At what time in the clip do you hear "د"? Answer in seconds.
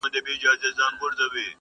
0.03-0.03